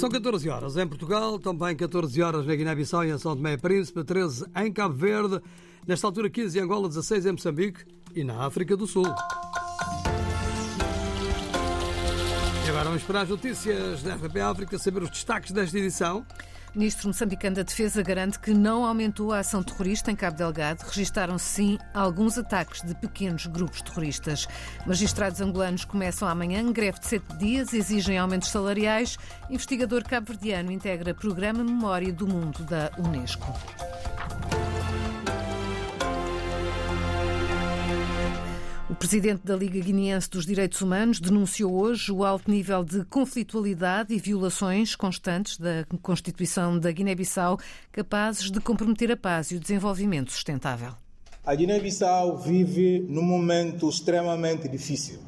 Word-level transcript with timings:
São 0.00 0.08
14 0.08 0.48
horas 0.48 0.78
em 0.78 0.86
Portugal, 0.86 1.38
também 1.38 1.76
14 1.76 2.22
horas 2.22 2.46
na 2.46 2.54
Guiné-Bissau 2.54 3.04
e 3.04 3.10
em 3.10 3.18
São 3.18 3.36
Tomé 3.36 3.52
e 3.52 3.58
Príncipe, 3.58 4.02
13 4.02 4.46
em 4.56 4.72
Cabo 4.72 4.94
Verde, 4.94 5.42
nesta 5.86 6.06
altura 6.06 6.30
15 6.30 6.58
em 6.58 6.62
Angola, 6.62 6.88
16 6.88 7.26
em 7.26 7.32
Moçambique 7.32 7.84
e 8.14 8.24
na 8.24 8.46
África 8.46 8.74
do 8.78 8.86
Sul. 8.86 9.04
E 12.64 12.70
agora 12.70 12.84
vamos 12.84 13.02
para 13.02 13.20
as 13.20 13.28
notícias 13.28 14.02
da 14.02 14.14
RTP 14.14 14.38
África, 14.38 14.78
saber 14.78 15.02
os 15.02 15.10
destaques 15.10 15.52
desta 15.52 15.78
edição. 15.78 16.24
Ministro 16.74 17.08
moçambicano 17.08 17.56
da 17.56 17.62
Defesa 17.62 18.02
garante 18.02 18.38
que 18.38 18.52
não 18.52 18.84
aumentou 18.84 19.32
a 19.32 19.40
ação 19.40 19.62
terrorista 19.62 20.10
em 20.10 20.16
Cabo 20.16 20.36
Delgado. 20.36 20.82
Registaram-se, 20.82 21.44
sim, 21.44 21.78
alguns 21.92 22.38
ataques 22.38 22.82
de 22.82 22.94
pequenos 22.94 23.46
grupos 23.46 23.82
terroristas. 23.82 24.46
Magistrados 24.86 25.40
angolanos 25.40 25.84
começam 25.84 26.28
amanhã 26.28 26.70
greve 26.72 27.00
de 27.00 27.06
sete 27.06 27.36
dias, 27.36 27.74
exigem 27.74 28.18
aumentos 28.18 28.50
salariais. 28.50 29.18
Investigador 29.50 30.04
cabo-verdiano 30.04 30.70
integra 30.70 31.12
programa 31.12 31.64
Memória 31.64 32.12
do 32.12 32.26
Mundo 32.26 32.62
da 32.62 32.90
Unesco. 32.98 33.52
Presidente 39.00 39.40
da 39.46 39.56
Liga 39.56 39.80
Guineense 39.80 40.28
dos 40.28 40.44
Direitos 40.44 40.82
Humanos 40.82 41.20
denunciou 41.20 41.72
hoje 41.72 42.12
o 42.12 42.22
alto 42.22 42.50
nível 42.50 42.84
de 42.84 43.02
conflitualidade 43.06 44.12
e 44.12 44.18
violações 44.18 44.94
constantes 44.94 45.56
da 45.56 45.86
Constituição 46.02 46.78
da 46.78 46.92
Guiné-Bissau, 46.92 47.58
capazes 47.90 48.50
de 48.50 48.60
comprometer 48.60 49.10
a 49.10 49.16
paz 49.16 49.52
e 49.52 49.56
o 49.56 49.58
desenvolvimento 49.58 50.30
sustentável. 50.30 50.90
A 51.46 51.54
Guiné-Bissau 51.54 52.36
vive 52.36 53.00
num 53.08 53.22
momento 53.22 53.88
extremamente 53.88 54.68
difícil, 54.68 55.20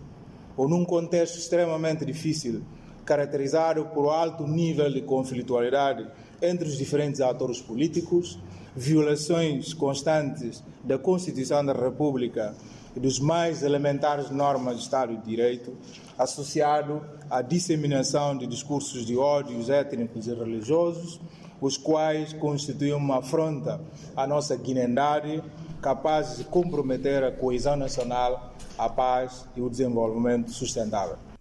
ou 0.55 0.69
num 0.69 0.85
contexto 0.85 1.39
extremamente 1.39 2.05
difícil, 2.05 2.63
caracterizado 3.07 3.87
por 3.87 4.11
alto 4.11 4.47
nível 4.47 4.93
de 4.93 5.01
conflitualidade 5.01 6.07
entre 6.43 6.69
os 6.69 6.77
diferentes 6.77 7.23
atores 7.23 7.63
políticos, 7.63 8.39
violações 8.75 9.75
constantes 9.75 10.63
da 10.83 10.99
Constituição 10.99 11.65
da 11.65 11.73
República 11.73 12.55
e 12.97 13.01
dos 13.01 13.19
mais 13.19 13.63
elementares 13.63 14.31
normas 14.31 14.77
de 14.77 14.83
Estado 14.83 15.17
de 15.17 15.25
Direito, 15.25 15.77
associado 16.19 17.03
à 17.31 17.43
disseminação 17.43 18.37
de 18.37 18.47
discursos 18.47 19.07
de 19.07 19.17
ódios 19.17 19.71
étnicos 19.71 20.27
e 20.27 20.35
religiosos, 20.35 21.21
os 21.61 21.77
quais 21.77 22.33
constituem 22.33 22.93
uma 22.93 23.19
afronta 23.19 23.81
à 24.17 24.27
nossa 24.27 24.57
guinendade, 24.57 25.43
capazes 25.81 26.39
de 26.39 26.45
comprometer 26.45 27.23
a 27.23 27.31
coesão 27.31 27.77
nacional, 27.77 28.53
a 28.77 28.89
paz 28.89 29.47
e 29.57 29.61
o 29.61 29.71
desenvolvimento 29.71 30.51
sustentável. 30.51 31.32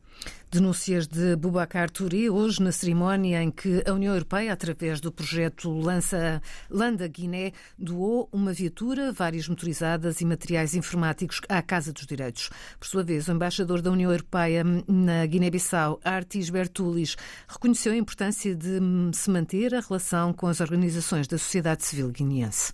Denúncias 0.53 1.07
de 1.07 1.37
Bubacar 1.37 1.89
Touré, 1.89 2.29
hoje 2.29 2.61
na 2.61 2.73
cerimónia 2.73 3.41
em 3.41 3.49
que 3.49 3.81
a 3.87 3.93
União 3.93 4.13
Europeia, 4.13 4.51
através 4.51 4.99
do 4.99 5.09
projeto 5.09 5.71
Lança, 5.71 6.41
Landa 6.69 7.07
Guiné, 7.07 7.53
doou 7.79 8.27
uma 8.33 8.51
viatura, 8.51 9.13
várias 9.13 9.47
motorizadas 9.47 10.19
e 10.19 10.25
materiais 10.25 10.75
informáticos 10.75 11.39
à 11.47 11.61
Casa 11.61 11.93
dos 11.93 12.05
Direitos. 12.05 12.49
Por 12.77 12.85
sua 12.85 13.01
vez, 13.01 13.29
o 13.29 13.31
embaixador 13.31 13.81
da 13.81 13.91
União 13.91 14.11
Europeia 14.11 14.61
na 14.89 15.25
Guiné-Bissau, 15.25 16.01
Artis 16.03 16.49
Bertulis, 16.49 17.15
reconheceu 17.47 17.93
a 17.93 17.95
importância 17.95 18.53
de 18.53 18.77
se 19.13 19.29
manter 19.29 19.73
a 19.73 19.79
relação 19.79 20.33
com 20.33 20.47
as 20.47 20.59
organizações 20.59 21.29
da 21.29 21.37
sociedade 21.37 21.85
civil 21.85 22.09
guineense. 22.09 22.73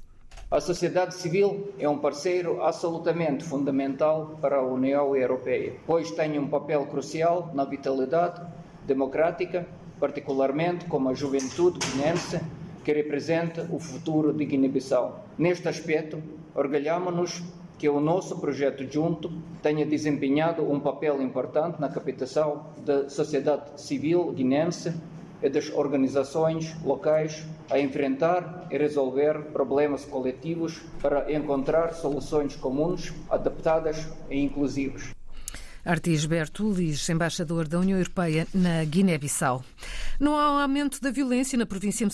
A 0.50 0.62
sociedade 0.62 1.14
civil 1.14 1.74
é 1.78 1.90
um 1.90 1.98
parceiro 1.98 2.64
absolutamente 2.64 3.44
fundamental 3.44 4.38
para 4.42 4.56
a 4.56 4.66
União 4.66 5.14
Europeia, 5.14 5.74
pois 5.86 6.10
tem 6.12 6.40
um 6.40 6.48
papel 6.48 6.86
crucial 6.86 7.52
na 7.54 7.66
vitalidade 7.66 8.42
democrática, 8.86 9.68
particularmente 10.00 10.86
como 10.86 11.10
a 11.10 11.14
juventude 11.14 11.80
guinense 11.80 12.40
que 12.86 12.94
representa 12.94 13.68
o 13.70 13.78
futuro 13.78 14.32
de 14.32 14.46
Guiné-Bissau. 14.46 15.20
Neste 15.38 15.68
aspecto, 15.68 16.24
orgulhamos-nos 16.56 17.44
que 17.78 17.90
o 17.90 18.00
nosso 18.00 18.40
projeto 18.40 18.90
junto 18.90 19.30
tenha 19.62 19.86
desempenhado 19.86 20.64
um 20.64 20.80
papel 20.80 21.22
importante 21.22 21.82
na 21.82 21.90
captação 21.90 22.68
da 22.86 23.10
sociedade 23.10 23.82
civil 23.82 24.32
guinense 24.32 24.94
e 25.44 25.50
das 25.50 25.70
organizações 25.72 26.74
locais 26.86 27.46
a 27.70 27.80
enfrentar 27.80 28.68
e 28.72 28.78
resolver 28.78 29.52
problemas 29.54 30.06
coletivos 30.06 30.80
para 31.02 31.32
encontrar 31.34 31.94
soluções 31.94 32.56
comuns, 32.56 33.14
adaptadas 33.30 34.08
e 34.30 34.40
inclusivas. 34.40 35.18
Artis 35.88 36.26
Bertulis, 36.26 37.08
embaixador 37.08 37.66
da 37.66 37.80
União 37.80 37.98
Europeia 37.98 38.46
na 38.54 38.84
Guiné-Bissau. 38.84 39.64
Não 40.20 40.36
há 40.36 40.52
um 40.52 40.58
aumento 40.58 41.00
da 41.00 41.10
violência 41.12 41.58
na 41.58 41.66
província 41.66 42.06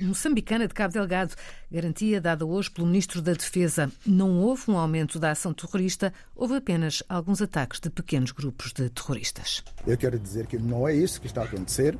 moçambicana 0.00 0.66
de 0.66 0.72
Cabo 0.72 0.94
Delgado, 0.94 1.34
garantia 1.70 2.18
dada 2.18 2.46
hoje 2.46 2.70
pelo 2.70 2.86
Ministro 2.86 3.20
da 3.20 3.34
Defesa. 3.34 3.92
Não 4.06 4.38
houve 4.38 4.70
um 4.70 4.78
aumento 4.78 5.18
da 5.18 5.32
ação 5.32 5.52
terrorista, 5.52 6.14
houve 6.34 6.56
apenas 6.56 7.02
alguns 7.10 7.42
ataques 7.42 7.78
de 7.78 7.90
pequenos 7.90 8.32
grupos 8.32 8.72
de 8.72 8.88
terroristas. 8.88 9.62
Eu 9.86 9.98
quero 9.98 10.18
dizer 10.18 10.46
que 10.46 10.56
não 10.56 10.88
é 10.88 10.94
isso 10.94 11.20
que 11.20 11.26
está 11.26 11.42
a 11.42 11.44
acontecer 11.44 11.98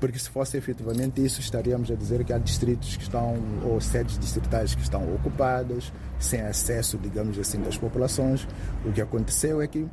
porque 0.00 0.18
se 0.18 0.28
fosse 0.28 0.56
efetivamente 0.56 1.24
isso, 1.24 1.40
estaríamos 1.40 1.90
a 1.90 1.94
dizer 1.94 2.24
que 2.24 2.32
há 2.32 2.38
distritos 2.38 2.96
que 2.96 3.02
estão, 3.02 3.36
ou 3.64 3.80
sedes 3.80 4.18
distritais 4.18 4.74
que 4.74 4.82
estão 4.82 5.02
ocupadas, 5.14 5.92
sem 6.18 6.40
acesso, 6.40 6.98
digamos 6.98 7.38
assim, 7.38 7.60
das 7.60 7.76
populações. 7.76 8.46
O 8.84 8.92
que 8.92 9.00
aconteceu 9.00 9.62
é 9.62 9.66
que 9.66 9.86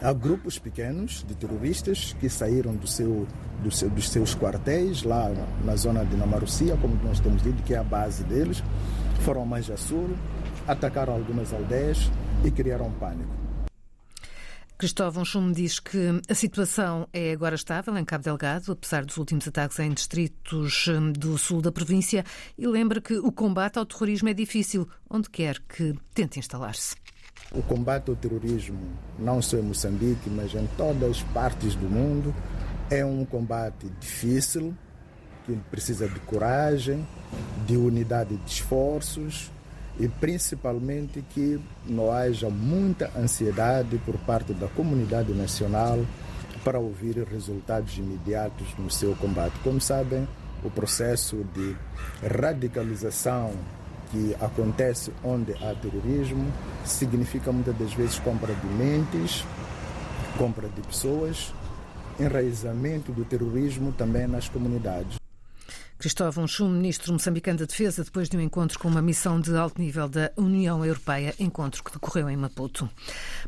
há 0.00 0.12
grupos 0.12 0.58
pequenos 0.58 1.24
de 1.26 1.34
terroristas 1.34 2.16
que 2.18 2.28
saíram 2.28 2.74
do 2.74 2.86
seu, 2.86 3.26
do 3.62 3.70
seu, 3.70 3.88
dos 3.90 4.08
seus 4.08 4.34
quartéis 4.34 5.02
lá 5.02 5.30
na 5.64 5.76
zona 5.76 6.04
de 6.04 6.16
Namarucia, 6.16 6.76
como 6.76 6.94
nós 7.02 7.20
temos 7.20 7.42
dito, 7.42 7.62
que 7.62 7.74
é 7.74 7.78
a 7.78 7.84
base 7.84 8.24
deles, 8.24 8.62
foram 9.20 9.44
mais 9.44 9.70
a 9.70 9.76
sul, 9.76 10.10
atacaram 10.66 11.14
algumas 11.14 11.52
aldeias 11.52 12.10
e 12.44 12.50
criaram 12.50 12.90
pânico. 12.92 13.49
Cristóvão 14.80 15.26
Chum 15.26 15.52
diz 15.52 15.78
que 15.78 16.22
a 16.26 16.34
situação 16.34 17.06
é 17.12 17.32
agora 17.32 17.54
estável 17.54 17.94
em 17.98 18.02
Cabo 18.02 18.24
Delgado, 18.24 18.72
apesar 18.72 19.04
dos 19.04 19.18
últimos 19.18 19.46
ataques 19.46 19.78
em 19.78 19.92
distritos 19.92 20.88
hum, 20.88 21.12
do 21.12 21.36
sul 21.36 21.60
da 21.60 21.70
província, 21.70 22.24
e 22.56 22.66
lembra 22.66 22.98
que 22.98 23.18
o 23.18 23.30
combate 23.30 23.78
ao 23.78 23.84
terrorismo 23.84 24.30
é 24.30 24.32
difícil, 24.32 24.88
onde 25.10 25.28
quer 25.28 25.58
que 25.68 25.94
tente 26.14 26.38
instalar-se. 26.38 26.96
O 27.52 27.62
combate 27.62 28.08
ao 28.08 28.16
terrorismo, 28.16 28.80
não 29.18 29.42
só 29.42 29.58
em 29.58 29.62
Moçambique, 29.62 30.30
mas 30.30 30.54
em 30.54 30.66
todas 30.78 31.10
as 31.10 31.22
partes 31.24 31.74
do 31.74 31.86
mundo, 31.86 32.34
é 32.88 33.04
um 33.04 33.26
combate 33.26 33.86
difícil, 34.00 34.74
que 35.44 35.54
precisa 35.70 36.08
de 36.08 36.20
coragem, 36.20 37.06
de 37.66 37.76
unidade 37.76 38.34
de 38.34 38.50
esforços, 38.50 39.52
e 40.00 40.08
principalmente 40.08 41.22
que 41.28 41.60
não 41.86 42.10
haja 42.10 42.48
muita 42.48 43.12
ansiedade 43.14 43.98
por 43.98 44.16
parte 44.20 44.54
da 44.54 44.66
comunidade 44.66 45.30
nacional 45.34 45.98
para 46.64 46.78
ouvir 46.78 47.22
resultados 47.30 47.98
imediatos 47.98 48.66
no 48.78 48.90
seu 48.90 49.14
combate. 49.16 49.54
Como 49.62 49.78
sabem, 49.78 50.26
o 50.64 50.70
processo 50.70 51.44
de 51.54 51.76
radicalização 52.26 53.52
que 54.10 54.34
acontece 54.40 55.12
onde 55.22 55.52
há 55.52 55.74
terrorismo 55.74 56.50
significa 56.82 57.52
muitas 57.52 57.76
das 57.76 57.92
vezes 57.92 58.18
compra 58.18 58.54
de 58.54 58.66
mentes, 58.66 59.44
compra 60.38 60.66
de 60.68 60.80
pessoas, 60.80 61.52
enraizamento 62.18 63.12
do 63.12 63.24
terrorismo 63.24 63.92
também 63.92 64.26
nas 64.26 64.48
comunidades. 64.48 65.19
Cristóvão 66.00 66.48
Chum, 66.48 66.70
ministro 66.70 67.12
moçambicano 67.12 67.58
da 67.58 67.66
Defesa, 67.66 68.02
depois 68.02 68.26
de 68.26 68.34
um 68.34 68.40
encontro 68.40 68.78
com 68.78 68.88
uma 68.88 69.02
missão 69.02 69.38
de 69.38 69.54
alto 69.54 69.78
nível 69.78 70.08
da 70.08 70.32
União 70.34 70.82
Europeia, 70.82 71.34
encontro 71.38 71.84
que 71.84 71.92
decorreu 71.92 72.30
em 72.30 72.38
Maputo. 72.38 72.88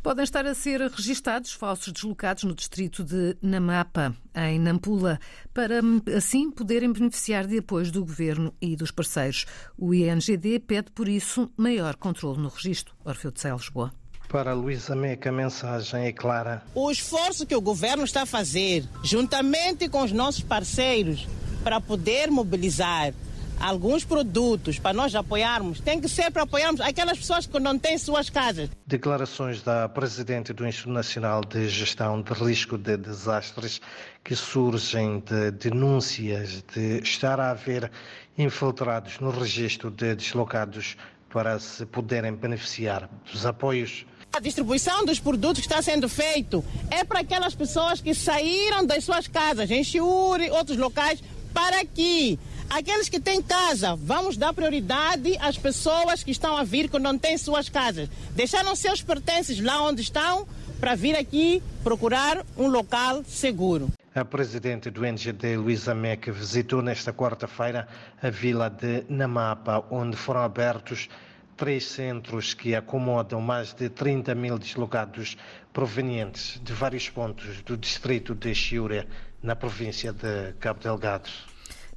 Podem 0.02 0.22
estar 0.22 0.44
a 0.44 0.54
ser 0.54 0.82
registados 0.82 1.54
falsos 1.54 1.90
deslocados 1.90 2.44
no 2.44 2.54
distrito 2.54 3.02
de 3.02 3.38
Namapa, 3.40 4.14
em 4.36 4.58
Nampula, 4.58 5.18
para 5.54 5.80
assim 6.14 6.50
poderem 6.50 6.92
beneficiar 6.92 7.46
de 7.46 7.56
apoios 7.56 7.90
do 7.90 8.04
governo 8.04 8.52
e 8.60 8.76
dos 8.76 8.90
parceiros. 8.90 9.46
O 9.78 9.94
INGD 9.94 10.58
pede, 10.58 10.90
por 10.90 11.08
isso, 11.08 11.50
maior 11.56 11.96
controle 11.96 12.38
no 12.38 12.50
registro. 12.50 12.94
Orfeu 13.02 13.30
de 13.30 13.40
Céu, 13.40 13.56
Lisboa. 13.56 13.94
Para 14.28 14.52
Luísa 14.52 14.94
Meca, 14.94 15.30
a 15.30 15.32
mensagem 15.32 16.04
é 16.04 16.12
clara. 16.12 16.62
O 16.74 16.90
esforço 16.90 17.46
que 17.46 17.56
o 17.56 17.62
governo 17.62 18.04
está 18.04 18.22
a 18.22 18.26
fazer, 18.26 18.84
juntamente 19.02 19.88
com 19.88 20.02
os 20.02 20.12
nossos 20.12 20.42
parceiros, 20.42 21.26
para 21.62 21.80
poder 21.80 22.30
mobilizar 22.30 23.14
alguns 23.62 24.04
produtos 24.04 24.78
para 24.78 24.92
nós 24.92 25.14
apoiarmos, 25.14 25.80
tem 25.80 26.00
que 26.00 26.08
ser 26.08 26.30
para 26.32 26.42
apoiarmos 26.42 26.80
aquelas 26.80 27.16
pessoas 27.16 27.46
que 27.46 27.60
não 27.60 27.78
têm 27.78 27.96
suas 27.96 28.28
casas. 28.28 28.68
Declarações 28.86 29.62
da 29.62 29.88
Presidente 29.88 30.52
do 30.52 30.66
Instituto 30.66 30.92
Nacional 30.92 31.42
de 31.42 31.68
Gestão 31.68 32.20
de 32.20 32.32
Risco 32.32 32.76
de 32.76 32.96
Desastres 32.96 33.80
que 34.24 34.34
surgem 34.34 35.20
de 35.20 35.52
denúncias 35.52 36.64
de 36.74 36.98
estar 36.98 37.38
a 37.38 37.50
haver 37.50 37.90
infiltrados 38.36 39.20
no 39.20 39.30
registro 39.30 39.90
de 39.90 40.16
deslocados 40.16 40.96
para 41.30 41.58
se 41.58 41.86
poderem 41.86 42.34
beneficiar 42.34 43.08
dos 43.30 43.46
apoios 43.46 44.04
A 44.34 44.40
distribuição 44.40 45.04
dos 45.04 45.20
produtos 45.20 45.60
que 45.60 45.66
está 45.66 45.80
sendo 45.82 46.08
feito 46.08 46.64
é 46.90 47.04
para 47.04 47.20
aquelas 47.20 47.54
pessoas 47.54 48.00
que 48.00 48.14
saíram 48.14 48.84
das 48.84 49.04
suas 49.04 49.28
casas, 49.28 49.70
em 49.70 49.84
Chiuri, 49.84 50.50
outros 50.50 50.78
locais, 50.78 51.22
para 51.52 51.80
aqui. 51.80 52.38
Aqueles 52.70 53.08
que 53.08 53.20
têm 53.20 53.42
casa, 53.42 53.94
vamos 53.94 54.36
dar 54.36 54.52
prioridade 54.54 55.36
às 55.40 55.58
pessoas 55.58 56.22
que 56.22 56.30
estão 56.30 56.56
a 56.56 56.64
vir 56.64 56.88
que 56.88 56.98
não 56.98 57.18
têm 57.18 57.36
suas 57.36 57.68
casas. 57.68 58.08
Deixaram 58.34 58.74
seus 58.74 59.02
pertences 59.02 59.60
lá 59.60 59.82
onde 59.82 60.00
estão 60.00 60.46
para 60.80 60.94
vir 60.94 61.14
aqui 61.14 61.62
procurar 61.84 62.44
um 62.56 62.68
local 62.68 63.22
seguro. 63.26 63.88
A 64.14 64.24
presidente 64.24 64.90
do 64.90 65.06
NGD, 65.06 65.56
Luísa 65.56 65.94
Meque, 65.94 66.30
visitou 66.30 66.82
nesta 66.82 67.12
quarta-feira 67.12 67.88
a 68.22 68.30
vila 68.30 68.68
de 68.68 69.04
Namapa, 69.08 69.84
onde 69.90 70.16
foram 70.16 70.40
abertos 70.40 71.08
três 71.56 71.84
centros 71.86 72.54
que 72.54 72.74
acomodam 72.74 73.40
mais 73.40 73.72
de 73.72 73.88
30 73.88 74.34
mil 74.34 74.58
deslocados 74.58 75.36
provenientes 75.72 76.60
de 76.62 76.72
vários 76.72 77.08
pontos 77.08 77.62
do 77.62 77.76
distrito 77.76 78.34
de 78.34 78.54
Chiure, 78.54 79.06
na 79.42 79.56
província 79.56 80.12
de 80.12 80.52
Cabo 80.60 80.80
Delgado. 80.80 81.28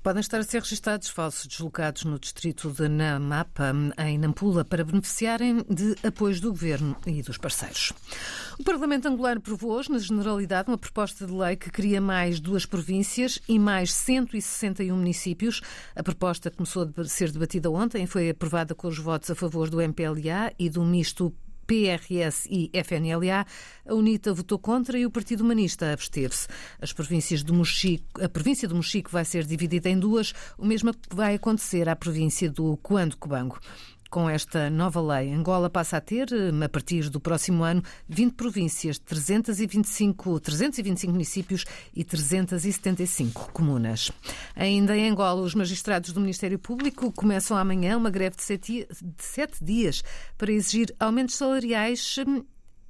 Podem 0.05 0.19
estar 0.19 0.37
a 0.37 0.43
ser 0.43 0.61
registados 0.61 1.09
falsos 1.09 1.47
deslocados 1.47 2.03
no 2.03 2.19
distrito 2.19 2.69
de 2.69 2.87
Namapa, 2.87 3.73
em 3.97 4.19
Nampula, 4.19 4.63
para 4.63 4.83
beneficiarem 4.83 5.65
de 5.67 5.95
apoios 6.07 6.39
do 6.39 6.51
governo 6.51 6.95
e 7.07 7.23
dos 7.23 7.39
parceiros. 7.39 7.91
O 8.59 8.63
Parlamento 8.63 9.07
angolano 9.07 9.39
aprovou 9.39 9.71
hoje, 9.71 9.91
na 9.91 9.97
Generalidade, 9.97 10.69
uma 10.69 10.77
proposta 10.77 11.25
de 11.25 11.33
lei 11.33 11.55
que 11.55 11.71
cria 11.71 11.99
mais 11.99 12.39
duas 12.39 12.67
províncias 12.67 13.39
e 13.49 13.57
mais 13.57 13.91
161 13.93 14.95
municípios. 14.95 15.59
A 15.95 16.03
proposta 16.03 16.51
começou 16.51 16.87
a 16.95 17.03
ser 17.05 17.31
debatida 17.31 17.71
ontem 17.71 18.03
e 18.03 18.07
foi 18.07 18.29
aprovada 18.29 18.75
com 18.75 18.87
os 18.87 18.99
votos 18.99 19.31
a 19.31 19.35
favor 19.35 19.71
do 19.71 19.81
MPLA 19.81 20.53
e 20.59 20.69
do 20.69 20.83
misto 20.83 21.33
PRS 21.65 22.47
e 22.49 22.69
FNLA, 22.73 23.45
a 23.85 23.93
UNITA 23.93 24.33
votou 24.33 24.59
contra 24.59 24.97
e 24.97 25.05
o 25.05 25.11
Partido 25.11 25.43
Humanista 25.43 25.91
absteve-se. 25.91 26.47
As 26.81 26.93
províncias 26.93 27.43
do 27.43 27.53
Mochico, 27.53 28.23
a 28.23 28.29
província 28.29 28.67
do 28.67 28.75
Mochico 28.75 29.11
vai 29.11 29.25
ser 29.25 29.43
dividida 29.45 29.89
em 29.89 29.99
duas, 29.99 30.33
o 30.57 30.65
mesmo 30.65 30.91
vai 31.09 31.35
acontecer 31.35 31.89
à 31.89 31.95
província 31.95 32.49
do 32.49 32.77
Coando 32.77 33.17
Cubango. 33.17 33.59
Com 34.15 34.29
esta 34.29 34.69
nova 34.69 35.01
lei, 35.01 35.33
Angola 35.33 35.69
passa 35.69 35.97
a 35.97 35.99
ter, 35.99 36.29
a 36.63 36.69
partir 36.69 37.09
do 37.09 37.19
próximo 37.19 37.65
ano, 37.65 37.83
20 38.07 38.33
províncias, 38.35 38.97
325, 38.97 40.39
325 40.39 41.11
municípios 41.11 41.65
e 41.93 42.01
375 42.01 43.51
comunas. 43.51 44.13
Ainda 44.55 44.95
em 44.95 45.09
Angola, 45.09 45.41
os 45.41 45.53
magistrados 45.53 46.13
do 46.13 46.21
Ministério 46.21 46.57
Público 46.57 47.11
começam 47.11 47.57
amanhã 47.57 47.97
uma 47.97 48.09
greve 48.09 48.37
de 48.37 48.43
sete, 48.43 48.87
de 48.89 49.21
sete 49.21 49.61
dias 49.61 50.01
para 50.37 50.49
exigir 50.49 50.95
aumentos 50.97 51.35
salariais 51.35 52.15
hum, 52.25 52.41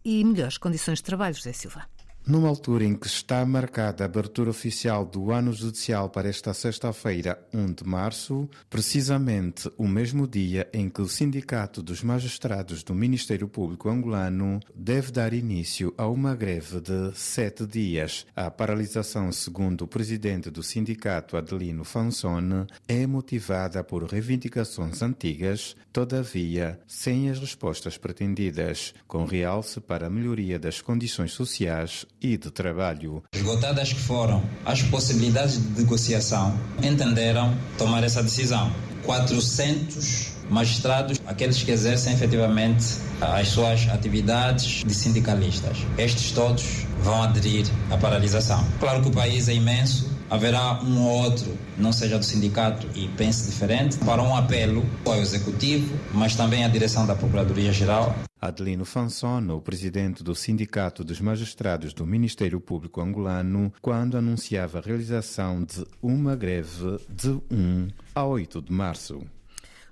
e 0.05 0.23
melhores 0.23 0.59
condições 0.59 0.99
de 0.99 1.05
trabalho, 1.05 1.33
José 1.33 1.53
Silva. 1.53 1.94
Numa 2.27 2.49
altura 2.49 2.83
em 2.83 2.95
que 2.95 3.05
está 3.05 3.45
marcada 3.45 4.03
a 4.03 4.05
abertura 4.05 4.49
oficial 4.49 5.05
do 5.05 5.31
ano 5.31 5.53
judicial 5.53 6.09
para 6.09 6.27
esta 6.27 6.55
sexta-feira, 6.55 7.39
1 7.53 7.73
de 7.73 7.83
março, 7.83 8.49
precisamente 8.67 9.71
o 9.77 9.87
mesmo 9.87 10.27
dia 10.27 10.67
em 10.73 10.89
que 10.89 11.03
o 11.03 11.07
Sindicato 11.07 11.83
dos 11.83 12.01
Magistrados 12.01 12.81
do 12.81 12.95
Ministério 12.95 13.47
Público 13.47 13.89
angolano 13.89 14.59
deve 14.73 15.11
dar 15.11 15.33
início 15.33 15.93
a 15.99 16.07
uma 16.07 16.33
greve 16.33 16.81
de 16.81 17.11
sete 17.13 17.63
dias. 17.63 18.25
A 18.35 18.49
paralisação, 18.49 19.31
segundo 19.31 19.83
o 19.83 19.87
presidente 19.87 20.49
do 20.49 20.63
sindicato, 20.63 21.37
Adelino 21.37 21.83
Fansone, 21.83 22.65
é 22.87 23.05
motivada 23.05 23.83
por 23.83 24.03
reivindicações 24.03 25.03
antigas, 25.03 25.75
todavia 25.93 26.79
sem 26.87 27.29
as 27.29 27.37
respostas 27.37 27.99
pretendidas, 27.99 28.95
com 29.07 29.25
realce 29.25 29.79
para 29.79 30.07
a 30.07 30.09
melhoria 30.09 30.57
das 30.57 30.81
condições 30.81 31.31
sociais 31.31 32.03
e 32.33 32.37
de 32.37 32.49
trabalho. 32.49 33.23
Esgotadas 33.33 33.93
que 33.93 33.99
foram 33.99 34.43
as 34.65 34.81
possibilidades 34.81 35.61
de 35.61 35.81
negociação, 35.81 36.57
entenderam 36.81 37.55
tomar 37.77 38.03
essa 38.03 38.23
decisão. 38.23 38.71
400 39.03 40.33
magistrados, 40.49 41.21
aqueles 41.27 41.61
que 41.61 41.71
exercem 41.71 42.13
efetivamente 42.13 42.83
as 43.21 43.49
suas 43.49 43.87
atividades 43.89 44.83
de 44.83 44.93
sindicalistas. 44.93 45.77
Estes 45.97 46.31
todos 46.31 46.63
vão 47.03 47.21
aderir 47.21 47.67
à 47.91 47.97
paralisação. 47.97 48.65
Claro 48.79 49.03
que 49.03 49.09
o 49.09 49.11
país 49.11 49.47
é 49.47 49.53
imenso, 49.53 50.14
haverá 50.29 50.81
um 50.83 51.01
ou 51.01 51.23
outro, 51.23 51.57
não 51.77 51.91
seja 51.91 52.17
do 52.17 52.25
sindicato 52.25 52.87
e 52.95 53.07
pense 53.09 53.49
diferente, 53.49 53.97
para 53.99 54.21
um 54.21 54.35
apelo 54.35 54.85
ao 55.05 55.15
Executivo, 55.15 55.97
mas 56.13 56.35
também 56.35 56.63
à 56.63 56.67
direção 56.67 57.05
da 57.05 57.15
Procuradoria-Geral. 57.15 58.15
Adelino 58.41 58.85
Fanson, 58.85 59.47
o 59.49 59.61
presidente 59.61 60.23
do 60.23 60.35
Sindicato 60.35 61.03
dos 61.03 61.19
Magistrados 61.19 61.93
do 61.93 62.05
Ministério 62.05 62.59
Público 62.59 63.01
angolano, 63.01 63.73
quando 63.81 64.17
anunciava 64.17 64.77
a 64.77 64.81
realização 64.81 65.63
de 65.63 65.83
uma 66.01 66.35
greve 66.35 66.99
de 67.09 67.29
1 67.49 67.87
a 68.13 68.23
8 68.23 68.61
de 68.61 68.71
março. 68.71 69.21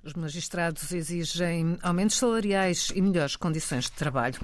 Os 0.04 0.12
magistrados 0.12 0.92
exigem 0.92 1.78
aumentos 1.82 2.16
salariais 2.18 2.92
e 2.94 3.00
melhores 3.00 3.36
condições 3.36 3.84
de 3.84 3.92
trabalho. 3.92 4.38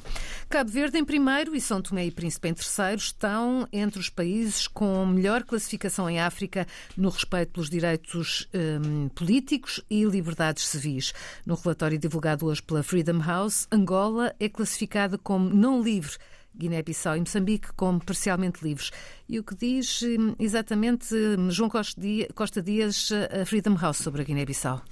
Cabo 0.48 0.70
Verde 0.70 0.96
em 0.96 1.04
primeiro 1.04 1.54
e 1.54 1.60
São 1.60 1.82
Tomé 1.82 2.06
e 2.06 2.10
Príncipe 2.10 2.48
em 2.48 2.54
terceiro 2.54 2.96
estão 2.96 3.68
entre 3.70 4.00
os 4.00 4.08
países 4.08 4.66
com 4.66 5.04
melhor 5.04 5.42
classificação 5.44 6.08
em 6.08 6.18
África 6.18 6.66
no 6.96 7.10
respeito 7.10 7.52
pelos 7.52 7.68
direitos 7.68 8.48
um, 8.54 9.10
políticos 9.10 9.82
e 9.90 10.02
liberdades 10.04 10.66
civis. 10.66 11.12
No 11.44 11.56
relatório 11.56 11.98
divulgado 11.98 12.46
hoje 12.46 12.62
pela 12.62 12.82
Freedom 12.82 13.20
House, 13.20 13.68
Angola 13.70 14.34
é 14.40 14.48
classificada 14.48 15.18
como 15.18 15.50
não 15.50 15.82
livre. 15.82 16.16
Guiné-Bissau 16.56 17.16
e 17.16 17.20
Moçambique 17.20 17.72
como 17.74 18.02
parcialmente 18.02 18.64
livres. 18.64 18.90
E 19.28 19.38
o 19.38 19.44
que 19.44 19.54
diz 19.54 20.00
hum, 20.02 20.34
exatamente 20.38 21.14
hum, 21.14 21.50
João 21.50 21.70
Costa 21.70 22.62
Dias, 22.62 23.10
a 23.40 23.44
Freedom 23.44 23.76
House 23.76 23.98
sobre 23.98 24.22
a 24.22 24.24
Guiné-Bissau? 24.24 24.82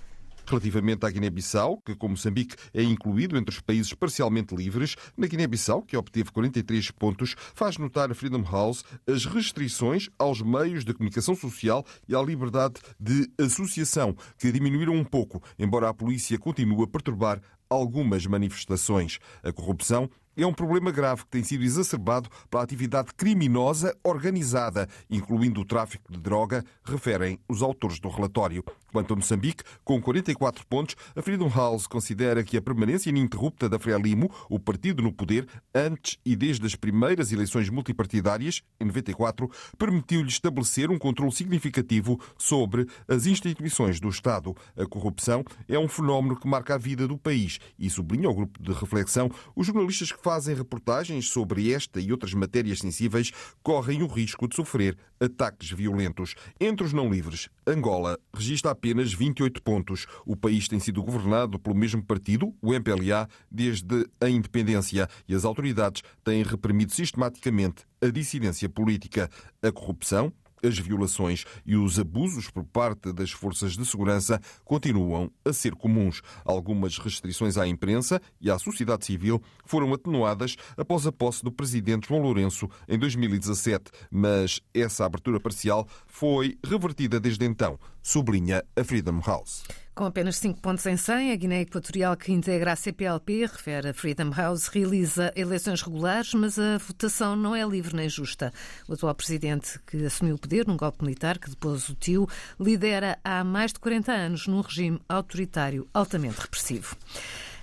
Relativamente 0.49 1.05
à 1.05 1.11
Guiné-Bissau, 1.11 1.83
que, 1.85 1.95
como 1.95 2.13
Moçambique, 2.13 2.57
é 2.73 2.83
incluído 2.83 3.37
entre 3.37 3.55
os 3.55 3.61
países 3.61 3.93
parcialmente 3.93 4.57
livres, 4.57 4.97
na 5.15 5.27
Guiné-Bissau, 5.27 5.83
que 5.83 5.95
obteve 5.95 6.33
43 6.33 6.91
pontos, 6.93 7.35
faz 7.55 7.77
notar 7.77 8.11
a 8.11 8.15
Freedom 8.15 8.43
House 8.43 8.83
as 9.07 9.27
restrições 9.27 10.09
aos 10.19 10.41
meios 10.41 10.87
de 10.87 10.95
comunicação 10.95 11.35
social 11.35 11.85
e 12.09 12.17
à 12.17 12.23
liberdade 12.23 12.77
de 12.99 13.31
associação, 13.39 14.17
que 14.39 14.51
diminuíram 14.51 14.95
um 14.95 15.05
pouco, 15.05 15.43
embora 15.59 15.91
a 15.91 15.95
polícia 15.95 16.39
continue 16.39 16.85
a 16.85 16.87
perturbar 16.87 17.43
algumas 17.69 18.25
manifestações. 18.25 19.19
A 19.43 19.53
corrupção 19.53 20.09
é 20.43 20.47
um 20.47 20.53
problema 20.53 20.91
grave 20.91 21.25
que 21.25 21.31
tem 21.31 21.43
sido 21.43 21.65
exacerbado 21.65 22.31
pela 22.49 22.63
atividade 22.63 23.13
criminosa 23.17 23.97
organizada, 24.05 24.89
incluindo 25.11 25.61
o 25.61 25.65
tráfico 25.65 26.13
de 26.13 26.19
droga, 26.21 26.65
referem 26.85 27.39
os 27.49 27.61
autores 27.61 27.99
do 27.99 28.09
relatório. 28.09 28.65
Quanto 28.93 29.13
a 29.13 29.17
Moçambique, 29.17 29.65
com 29.85 30.01
44 30.01 30.67
pontos, 30.67 30.97
a 31.15 31.21
Freedom 31.21 31.49
House 31.49 31.87
considera 31.87 32.43
que 32.43 32.57
a 32.57 32.63
permanência 32.63 33.11
ininterrupta 33.11 33.69
da 33.69 33.79
Frelimo, 33.79 34.31
o 34.49 34.59
partido 34.59 35.03
no 35.03 35.13
poder, 35.13 35.47
antes 35.75 36.19
e 36.25 36.35
desde 36.35 36.65
as 36.65 36.75
primeiras 36.75 37.33
eleições 37.33 37.69
multipartidárias, 37.69 38.63
em 38.81 38.85
94, 38.85 39.51
permitiu-lhe 39.77 40.29
estabelecer 40.29 40.91
um 40.91 40.99
controle 40.99 41.33
significativo 41.33 42.19
sobre 42.39 42.87
as 43.07 43.27
instituições 43.27 44.01
do 44.01 44.09
Estado. 44.09 44.57
A 44.77 44.87
corrupção 44.87 45.45
é 45.69 45.79
um 45.79 45.89
fenómeno 45.89 46.37
que 46.37 46.49
marca 46.49 46.77
a 46.77 46.79
vida 46.79 47.07
do 47.07 47.19
país 47.19 47.59
e 47.79 47.91
sublinha 47.91 48.29
ao 48.29 48.35
grupo 48.35 48.63
de 48.63 48.73
reflexão 48.73 49.31
os 49.55 49.67
jornalistas 49.67 50.13
que 50.13 50.23
fazem 50.29 50.55
reportagens 50.55 51.31
sobre 51.31 51.73
esta 51.73 51.99
e 51.99 52.13
outras 52.13 52.35
matérias 52.35 52.81
sensíveis 52.81 53.33
correm 53.63 54.03
o 54.03 54.07
risco 54.07 54.47
de 54.47 54.55
sofrer 54.55 54.95
ataques 55.19 55.71
violentos. 55.71 56.35
Entre 56.61 56.85
os 56.85 56.93
não 56.93 57.09
livres, 57.09 57.49
Angola 57.67 58.19
registra 58.35 58.73
apenas 58.73 59.11
28 59.11 59.63
pontos. 59.63 60.07
O 60.27 60.37
país 60.37 60.69
tem 60.69 60.79
sido 60.79 61.03
governado 61.03 61.59
pelo 61.59 61.75
mesmo 61.75 62.05
partido, 62.05 62.55
o 62.61 62.75
MPLA, 62.75 63.27
desde 63.51 64.07
a 64.21 64.29
independência 64.29 65.09
e 65.27 65.35
as 65.35 65.47
autoridades 65.47 66.03
têm 66.23 66.43
reprimido 66.43 66.93
sistematicamente 66.93 67.87
a 67.99 68.09
dissidência 68.09 68.69
política. 68.69 69.31
A 69.63 69.73
corrupção, 69.73 70.31
as 70.63 70.79
violações 70.79 71.45
e 71.65 71.77
os 71.77 71.99
abusos 71.99 72.51
por 72.51 72.65
parte 72.65 73.13
das 73.13 73.31
forças 73.31 73.77
de 73.77 73.85
segurança 73.85 74.41
continuam 74.65 75.31
a 75.45 75.53
ser 75.53 75.75
comuns. 75.75 76.23
Algumas 76.45 76.99
restrições 76.99 77.57
à 77.57 77.67
imprensa 77.67 78.21
e 78.41 78.51
à 78.51 78.59
sociedade 78.59 79.07
civil 79.07 79.43
foram 79.65 79.93
atenuadas 79.93 80.57
após 80.77 81.07
a 81.07 81.13
posse 81.13 81.43
do 81.45 81.53
presidente 81.53 82.09
João 82.09 82.23
Lourenço 82.23 82.69
em 82.89 82.99
2017, 82.99 83.91
mas 84.11 84.61
essa 84.75 85.05
abertura 85.05 85.41
parcial 85.41 85.87
foi 86.07 86.59
revertida 86.65 87.21
desde 87.21 87.45
então, 87.45 87.79
sublinha 88.03 88.65
a 88.77 88.85
Freedom 88.85 89.21
House. 89.25 89.65
Com 89.99 90.05
apenas 90.05 90.37
5 90.37 90.61
pontos 90.61 90.87
em 90.87 90.97
100, 90.97 91.33
a 91.33 91.35
Guiné 91.35 91.63
Equatorial, 91.63 92.17
que 92.17 92.31
integra 92.31 92.71
a 92.71 92.77
CPLP, 92.77 93.47
refere 93.47 93.89
a 93.89 93.93
Freedom 93.93 94.31
House, 94.31 94.69
realiza 94.69 95.33
eleições 95.35 95.83
regulares, 95.83 96.35
mas 96.35 96.57
a 96.57 96.79
votação 96.79 97.35
não 97.35 97.53
é 97.53 97.67
livre 97.67 97.97
nem 97.97 98.09
justa. 98.09 98.53
O 98.87 98.93
atual 98.93 99.13
presidente, 99.13 99.77
que 99.85 100.07
assumiu 100.07 100.37
o 100.37 100.39
poder 100.39 100.69
num 100.69 100.77
golpe 100.77 101.03
militar 101.03 101.37
que 101.37 101.51
depois 101.51 101.89
o 101.89 101.97
tio, 101.97 102.29
lidera 102.61 103.19
há 103.25 103.43
mais 103.43 103.73
de 103.73 103.81
40 103.81 104.13
anos 104.13 104.47
num 104.47 104.61
regime 104.61 105.01
autoritário 105.09 105.89
altamente 105.93 106.43
repressivo. 106.43 106.97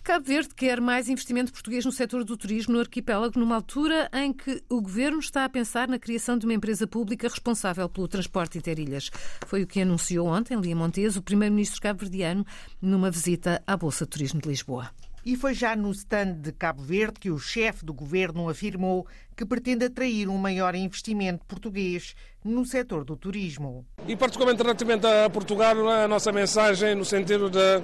Cabo 0.06 0.24
Verde 0.24 0.54
quer 0.56 0.80
mais 0.80 1.10
investimento 1.10 1.52
português 1.52 1.84
no 1.84 1.92
setor 1.92 2.24
do 2.24 2.38
turismo 2.38 2.76
no 2.76 2.80
arquipélago, 2.80 3.40
numa 3.40 3.56
altura 3.56 4.08
em 4.14 4.32
que 4.32 4.62
o 4.70 4.80
governo 4.80 5.18
está 5.18 5.44
a 5.44 5.50
pensar 5.50 5.88
na 5.88 5.98
criação 5.98 6.38
de 6.38 6.46
uma 6.46 6.54
empresa 6.54 6.86
pública 6.86 7.28
responsável 7.28 7.90
pelo 7.90 8.08
transporte 8.08 8.56
interilhas. 8.56 9.10
Foi 9.48 9.64
o 9.64 9.68
que 9.68 9.82
anunciou 9.82 10.28
ontem 10.28 10.56
Lia 10.60 10.76
Montes, 10.76 11.16
o 11.16 11.24
primeiro-ministro 11.24 11.82
cabo-verdiano, 11.82 12.46
numa 12.80 13.10
visita 13.10 13.64
à 13.66 13.76
Bolsa 13.76 14.06
de 14.06 14.12
Turismo 14.12 14.40
de 14.40 14.48
Lisboa. 14.48 14.92
E 15.26 15.36
foi 15.36 15.56
já 15.56 15.76
no 15.76 15.90
stand 15.90 16.34
de 16.34 16.52
Cabo 16.52 16.84
Verde 16.84 17.20
que 17.20 17.32
o 17.32 17.40
chefe 17.40 17.84
do 17.84 17.92
governo 17.92 18.48
afirmou 18.48 19.08
que 19.36 19.44
pretende 19.44 19.86
atrair 19.86 20.30
um 20.30 20.38
maior 20.38 20.76
investimento 20.76 21.44
português 21.48 22.14
no 22.44 22.64
setor 22.64 23.04
do 23.04 23.18
turismo. 23.18 23.84
E 24.08 24.16
particularmente 24.16 24.62
relativamente 24.62 25.08
a 25.08 25.28
Portugal, 25.32 25.90
a 25.90 26.08
nossa 26.08 26.32
mensagem 26.32 26.94
no 26.94 27.04
sentido 27.04 27.50
de 27.50 27.82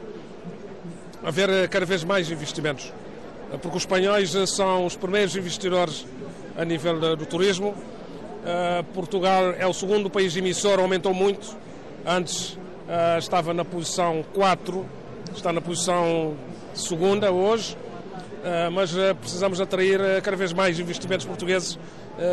haver 1.24 1.68
cada 1.70 1.86
vez 1.86 2.04
mais 2.04 2.30
investimentos. 2.30 2.92
Porque 3.62 3.78
os 3.78 3.84
espanhóis 3.84 4.32
são 4.50 4.86
os 4.86 4.96
primeiros 4.96 5.36
investidores 5.36 6.06
a 6.58 6.64
nível 6.66 7.16
do 7.16 7.26
turismo. 7.26 7.76
Eh, 8.46 8.84
Portugal 8.94 9.54
é 9.58 9.68
o 9.68 9.74
segundo 9.74 10.10
país 10.10 10.36
emissor, 10.36 10.80
aumentou 10.80 11.14
muito. 11.14 11.56
Antes 12.06 12.58
eh, 12.88 13.18
estava 13.20 13.54
na 13.54 13.64
posição 13.64 14.26
4, 14.34 14.86
está 15.36 15.54
na 15.54 15.62
posição 15.62 16.36
segunda 16.74 17.32
hoje, 17.32 17.78
eh, 18.44 18.70
mas 18.70 18.92
precisamos 19.20 19.62
atrair 19.62 20.22
cada 20.24 20.36
vez 20.36 20.54
mais 20.54 20.80
investimentos 20.80 21.26
portugueses 21.26 21.78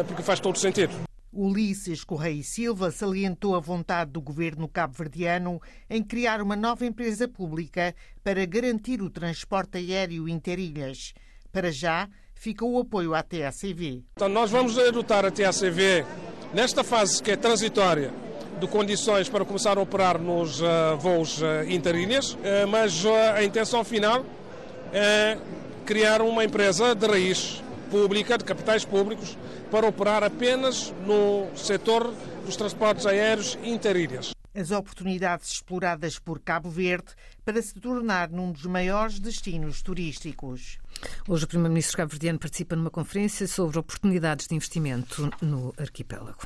porque 0.07 0.23
faz 0.23 0.39
todo 0.39 0.59
sentido. 0.59 1.08
Ulisses 1.33 2.05
Correia 2.05 2.43
Silva 2.43 2.91
salientou 2.91 3.55
a 3.55 3.61
vontade 3.61 4.13
do 4.13 4.21
governo 4.21 4.69
cabo-verdiano 4.69 5.61
em 5.89 6.03
criar 6.03 6.41
uma 6.41 6.57
nova 6.57 6.87
empresa 6.87 7.29
pública 7.29 7.95
para 8.25 8.45
garantir 8.47 9.03
o 9.03 9.11
transporte 9.11 9.79
aéreo 9.79 10.29
interilhas. 10.29 11.13
Para 11.53 11.71
já, 11.71 12.09
fica 12.35 12.65
o 12.65 12.79
apoio 12.79 13.15
à 13.15 13.23
TACV. 13.23 14.05
Então, 14.15 14.29
nós 14.29 14.51
vamos 14.51 14.79
adotar 14.79 15.25
a 15.25 15.31
TACV 15.31 16.05
nesta 16.55 16.83
fase 16.83 17.23
que 17.23 17.31
é 17.31 17.37
transitória 17.37 18.13
de 18.59 18.67
condições 18.67 19.29
para 19.29 19.45
começar 19.45 19.79
a 19.79 19.81
operar 19.81 20.19
nos 20.19 20.61
uh, 20.61 20.97
voos 20.99 21.41
uh, 21.41 21.63
interilhas, 21.69 22.33
uh, 22.33 22.67
mas 22.69 23.05
a 23.07 23.45
intenção 23.45 23.85
final 23.85 24.25
é 24.93 25.39
criar 25.85 26.23
uma 26.23 26.45
empresa 26.45 26.95
de 26.95 27.07
raiz 27.07 27.63
pública, 27.91 28.37
de 28.37 28.45
capitais 28.45 28.85
públicos, 28.85 29.37
para 29.71 29.87
operar 29.87 30.25
apenas 30.25 30.93
no 31.07 31.49
setor 31.57 32.13
dos 32.45 32.57
transportes 32.57 33.07
aéreos 33.07 33.59
interilhas. 33.63 34.33
As 34.55 34.71
oportunidades 34.71 35.53
exploradas 35.53 36.19
por 36.19 36.41
Cabo 36.41 36.71
Verde 36.71 37.15
para 37.45 37.63
se 37.63 37.79
tornar 37.79 38.31
num 38.31 38.51
dos 38.51 38.65
maiores 38.65 39.21
destinos 39.21 39.83
turísticos. 39.83 40.79
Hoje 41.29 41.45
o 41.45 41.49
Primeiro-Ministro 41.49 41.97
cabo-verdiano 41.97 42.39
participa 42.39 42.75
numa 42.75 42.91
conferência 42.91 43.47
sobre 43.47 43.79
oportunidades 43.79 44.47
de 44.47 44.55
investimento 44.55 45.31
no 45.43 45.75
arquipélago. 45.79 46.39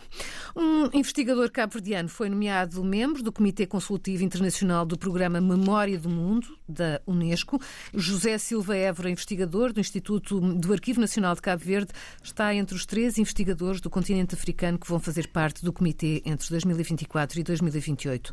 Um 0.57 0.87
investigador 0.93 1.51
cabo-verdiano 1.51 2.09
foi 2.09 2.29
nomeado 2.29 2.83
membro 2.85 3.23
do 3.23 3.33
Comitê 3.33 3.67
Consultivo 3.67 4.25
Internacional 4.25 4.85
do 4.85 4.99
Programa 4.99 5.41
Memória 5.41 5.99
do 5.99 6.09
Mundo, 6.09 6.47
da 6.69 7.01
Unesco. 7.07 7.61
José 7.95 8.37
Silva 8.39 8.77
Évora, 8.77 9.11
investigador 9.11 9.73
do 9.73 9.81
Instituto 9.81 10.41
do 10.41 10.73
Arquivo 10.73 11.01
Nacional 11.01 11.35
de 11.35 11.43
Cabo 11.43 11.63
Verde, 11.65 11.93
está 12.23 12.55
entre 12.55 12.75
os 12.75 12.85
três 12.85 13.19
investigadores 13.19 13.81
do 13.81 13.89
continente 13.89 14.35
africano 14.35 14.79
que 14.79 14.89
vão 14.89 14.99
fazer 14.99 15.29
parte 15.29 15.65
do 15.65 15.73
comitê 15.73 16.23
entre 16.25 16.49
2024 16.49 17.41
e 17.41 17.43
2028. 17.43 18.33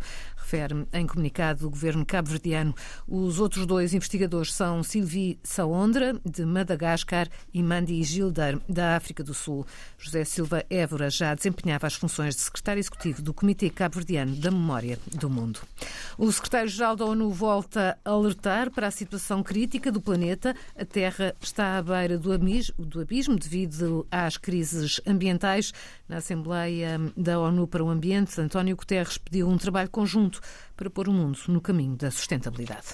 Refere 0.50 0.88
em 0.94 1.06
comunicado 1.06 1.60
do 1.60 1.70
governo 1.70 2.04
cabo-verdiano. 2.04 2.74
Os 3.08 3.40
outros 3.40 3.68
dois 3.68 3.94
investigadores 3.94 4.52
são 4.52 4.82
Sylvie 4.82 5.38
Saondra, 5.44 6.20
de 6.26 6.44
Madagascar, 6.44 7.28
e 7.54 7.62
Mandi 7.62 8.02
Gilder, 8.02 8.60
da 8.68 8.96
África 8.96 9.24
do 9.24 9.32
Sul. 9.32 9.64
José 10.00 10.26
Silva 10.26 10.66
Évora 10.68 11.08
já 11.12 11.36
desempenhava 11.36 11.86
as 11.86 11.94
funções 11.94 12.36
de 12.36 12.42
secretário 12.42 12.80
executivo 12.80 13.22
do 13.22 13.32
Comitê 13.32 13.70
Cabo-Verdiano 13.70 14.36
da 14.38 14.50
Memória 14.50 14.98
do 15.14 15.30
Mundo. 15.30 15.60
O 16.18 16.32
secretário-geral 16.32 16.96
da 16.96 17.06
ONU 17.06 17.30
volta 17.30 17.96
a 18.04 18.10
alertar 18.10 18.72
para 18.72 18.88
a 18.88 18.92
situação 18.92 19.44
crítica 19.44 19.92
do 19.92 20.02
planeta. 20.02 20.56
A 20.76 20.84
Terra 20.84 21.36
está 21.40 21.78
à 21.78 21.84
beira 21.84 22.18
do 22.18 22.34
abismo 22.34 23.38
devido 23.38 24.08
às 24.10 24.36
crises 24.36 25.00
ambientais. 25.06 25.72
Na 26.08 26.18
Assembleia 26.18 27.00
da 27.16 27.40
ONU 27.40 27.68
para 27.68 27.84
o 27.84 27.90
Ambiente, 27.90 28.42
António 28.42 28.76
Guterres 28.76 29.20
pediu 29.20 29.48
um 29.48 29.60
trabalho 29.60 29.92
conjunto 29.92 30.39
para 30.76 30.90
pôr 30.90 31.10
o 31.10 31.14
mundo 31.14 31.38
no 31.48 31.62
caminho 31.62 31.96
da 31.96 32.12
sustentabilidade. 32.12 32.88